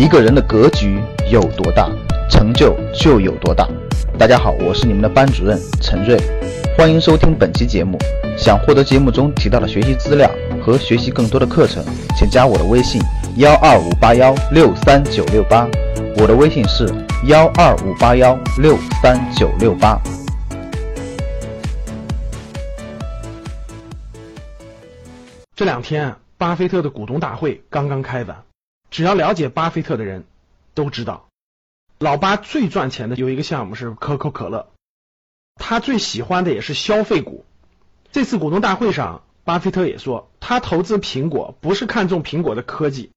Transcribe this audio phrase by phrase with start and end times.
[0.00, 0.98] 一个人的格局
[1.30, 1.86] 有多大，
[2.30, 3.68] 成就就有多大。
[4.18, 6.18] 大家好，我是你们的班主任陈瑞，
[6.74, 7.98] 欢迎收听本期节目。
[8.34, 10.30] 想获得节目中提到的学习资料
[10.64, 11.84] 和学习更多的课程，
[12.16, 12.98] 请加我的微信
[13.36, 15.68] 幺二五八幺六三九六八。
[16.16, 16.88] 我的微信是
[17.26, 20.00] 幺二五八幺六三九六八。
[25.54, 28.34] 这两天，巴菲特的股东大会刚刚开完。
[28.90, 30.24] 只要了解巴菲特的人
[30.74, 31.28] 都知道，
[31.98, 34.70] 老巴最赚钱的有一个项目是可口可乐，
[35.54, 37.44] 他最喜欢的也是消费股。
[38.12, 43.12] 这次股东大会上，巴菲特也说，他投资苹果不是看中苹果的科技，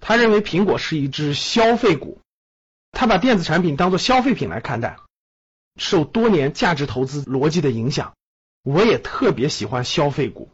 [0.00, 2.20] 他认为苹果是一只消费股，
[2.92, 4.96] 他把电子产品当做消费品来看待。
[5.76, 8.14] 受多年价值投资逻辑的影响，
[8.64, 10.48] 我也特别喜欢消费股。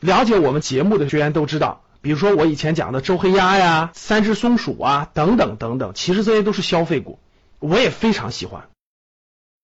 [0.00, 1.82] 了解我们节目的学员都知道。
[2.06, 7.18] 比如说我以前讲的周黑鸭呀、三只松鼠啊等等等等，其实这些都是消费股，
[7.58, 8.70] 我也非常喜欢。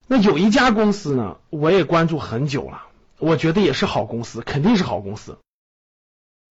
[0.09, 2.83] 那有一家公司呢，我也关注很久了，
[3.19, 5.39] 我觉得也是好公司，肯定是好公司。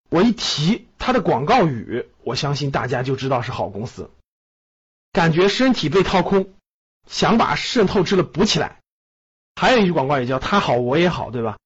[0.10, 4.10] 我一提它的广告语，我相信大家就知道是好公司。
[5.12, 6.54] 感觉身体被掏空，
[7.06, 8.80] 想把肾透支了补起来。
[9.58, 11.58] 还有一句广告也叫“他好我也好”，对吧？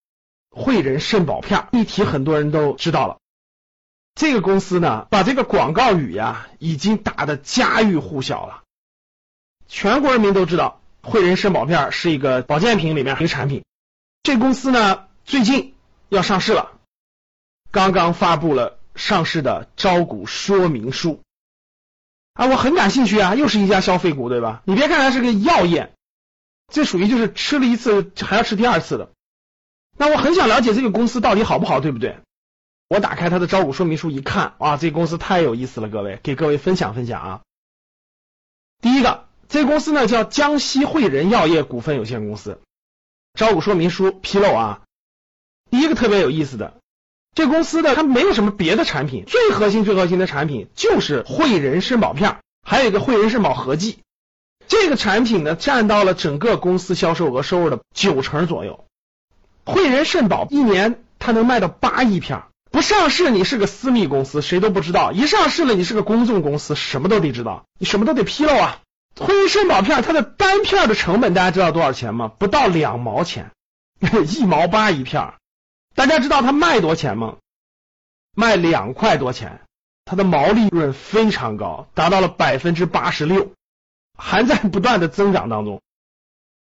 [0.49, 3.19] 汇仁肾宝片一提，很多人都知道了。
[4.15, 8.63] 这个公司呢，把这个广告语呀，已经打得家喻户晓了，
[9.67, 13.65] 全国人民都知道汇仁肾宝片是一个保健品里面一个产品。
[14.23, 15.75] 这公司呢，最近
[16.07, 16.79] 要上市了，
[17.71, 21.21] 刚刚发布了上市的招股说明书
[22.33, 24.61] 啊，我很感兴趣啊，又是一家消费股，对吧？
[24.63, 25.93] 你别看它是个药业，
[26.71, 29.11] 这属于就是吃了一次还要吃第二次的。
[29.97, 32.17] 那我很想了解这个公司到底好不好，对不对？
[32.87, 37.41] 我打开他的招股说明书一看，哇，这公司太有意思了，各位，给各位分享分享啊。
[38.79, 42.59] 第一个，这公司呢叫江西汇仁药业股份有限公司。
[43.33, 44.81] 招股说明书披露啊，
[45.71, 46.75] 第一个特别有意思的，
[47.33, 53.97] 这公司的它没有什么别的产品，最核心最核心的产品就是汇仁肾宝片，还有一个汇仁肾宝合剂。
[54.67, 58.85] 这个产品呢占到了整个公司销售额收入的九成左右。
[59.65, 62.43] 汇仁肾宝一年它能卖到八亿片。
[62.75, 68.81] 不上市，你是个私密公司，谁都不知道；一上市了，你是个公众公司，什么都得知道，你什么都得披露啊。
[69.17, 72.27] 婚姻肾宝片，它的单片的成本大家知道多少钱吗？
[72.27, 73.51] 不到两毛钱，
[74.27, 75.35] 一毛八一片。
[75.95, 77.37] 大家知道它卖多钱吗？
[78.35, 79.61] 卖两块多钱，
[80.03, 83.53] 它的毛利润非常高，达到了百分之八十六，
[84.17, 85.81] 还在不断的增长当中。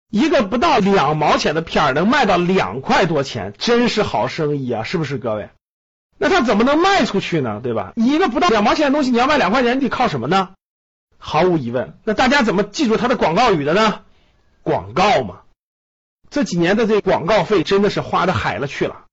[0.10, 5.50] 一个不到两毛钱的片儿能卖到两块多钱，真是好生意啊，是不是各位？
[6.18, 7.60] 那它怎么能卖出去呢？
[7.62, 7.94] 对吧？
[7.96, 10.50] 你一个不到两毛钱的东西，你要卖两块钱，你得靠什么呢？
[11.18, 14.02] 毫无疑问，那大家怎么记住它的广告语的呢？
[14.64, 15.42] 广告嘛。
[16.30, 19.06] 这几年的这广告费真的是花的海了去了。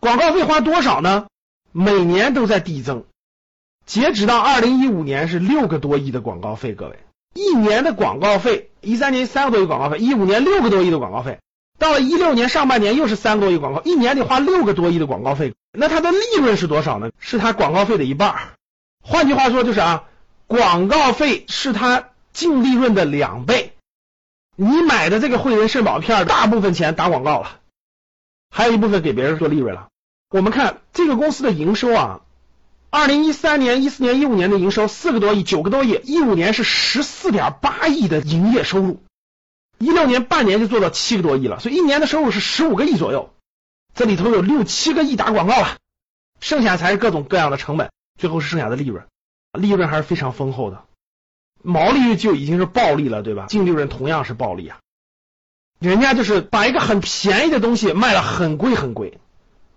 [0.00, 1.26] 广告费花多少呢？
[1.72, 3.04] 每年都在递增。
[3.86, 6.98] 截止到二零一五年是六个多亿的广告费，各位，
[7.34, 11.38] 一年的广告费，一三年三个多亿广告费，一五年六个多亿的广告费。
[11.78, 17.10] 到了一六年上半年又是三个多亿广告，一年得花六个多亿的广告费，那它的利润是多少呢？
[17.18, 18.50] 是它广告费的一半。
[19.02, 20.04] 换句话说就是啊，
[20.46, 23.74] 广告费是它净利润的两倍。
[24.56, 27.60] 你买的这个汇仁肾宝片，大部分钱打广告了，
[28.50, 29.88] 还有一部分给别人做利润了。
[30.28, 32.20] 我们看这个公司的营收啊，
[32.90, 39.02] 二零一三年、一四年、一五年的营收四个多亿、九个多亿，一五年是十四点八亿的营业收入。
[39.78, 43.32] 一六年半年就做到七个多亿了，所以一年的收入是十五个亿左右，
[43.94, 45.76] 这里头有六七个亿打广告了，
[46.40, 49.06] 剩下才是各种各样的成本，最后是剩下的利润，
[49.52, 50.84] 利润还是非常丰厚的，
[51.62, 53.46] 毛利率就已经是暴利了，对吧？
[53.48, 54.78] 净利润同样是暴利啊，
[55.78, 59.18] 人家就是把一个很便宜的东西卖了很贵很贵，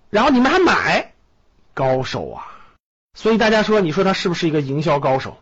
[0.10, 1.14] 然后你们还买，
[1.74, 2.48] 高手啊！
[3.18, 5.38] 所以大家说，你说他是不是一个营销高手？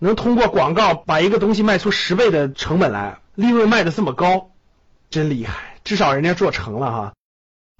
[0.00, 3.20] 能通过广告把一个东西卖出十倍的成本来？
[3.34, 4.50] 利润卖的这么高，
[5.10, 5.78] 真厉害！
[5.84, 7.14] 至少人家做成了哈，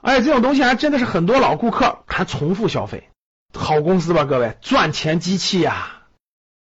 [0.03, 3.09] 而且这种东西还真的是很多老顾客还重复消费，
[3.55, 6.03] 好公司吧，各位，赚钱机器呀！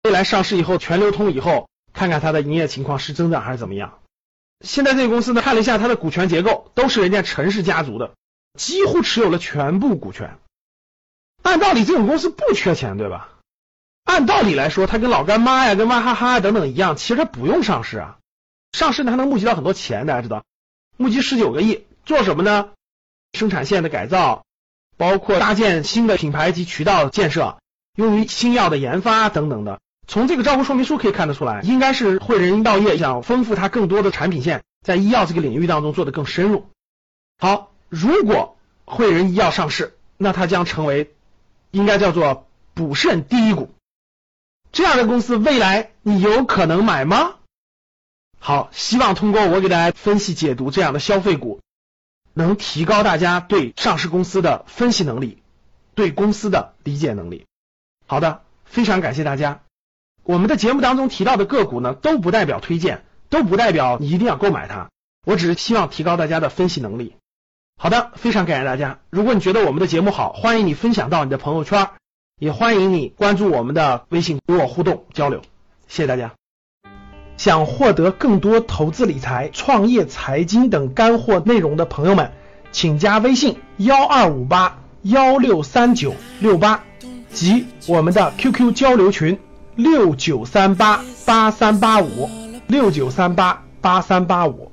[0.03, 3.99] 未来上市以后全流通以后，看看它的营业情况是增长还是怎么样。
[4.59, 8.13] 现在这个公司呢，看了一下它的股权结构，都是人家陈氏家族的，
[8.57, 10.37] 几乎持有了全部股权。
[11.41, 13.29] 按道理这种公司不缺钱，对吧？
[14.03, 18.17] 按道理来说，它跟老干妈呀、跟娃哈哈等等一样，其实它不用上市啊。
[18.73, 20.43] 上市呢还能募集到很多钱，大家知道，
[20.97, 22.71] 募集十九个亿，做什么呢？
[23.33, 24.45] 生产线的改造，
[24.97, 27.59] 包括搭建新的品牌及渠道建设，
[27.95, 36.69] 用于新药的研发等等的，从这个招股说明书可以看得出来，应该是汇仁医药业想丰富它更多的产品线，在医药这个领域当中做得更深入。
[37.37, 41.13] 好，如果汇仁医药上市，那它将成为
[41.71, 43.69] 应该叫做补肾第一股。
[44.71, 47.35] 这样的公司未来你有可能买吗？
[48.39, 51.59] 好，希望通过我给大家分析解读这样的消费股，
[52.39, 55.43] 能提高大家对上市公司的分析能力，
[55.93, 57.45] 对公司的理解能力。
[58.07, 59.61] 好的，非常感谢大家。
[60.23, 64.89] 我们的节目当中提到的个股呢，都不代表推荐，都不代表你一定要购买它。
[65.25, 67.15] 我只是希望提高大家的分析能力。
[67.77, 68.99] 好的，非常感谢大家。
[69.09, 71.89] 如果你觉得我们的节目好，欢迎你分享到你的朋友圈，
[72.39, 75.41] 也欢迎你关注我们的微信与我互动交流。
[75.87, 76.38] 谢谢大家。
[77.39, 82.33] 想获得更多投资理财、创业、财经等干货内容的朋友们，
[82.73, 86.83] 请加微信幺二五八幺六三九六八
[87.31, 89.39] 及我们的 QQ 交流群
[89.77, 92.29] 六九三八八三八五
[92.67, 94.69] 六九三八八三八五。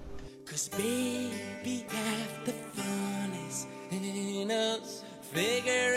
[5.32, 5.95] Bigger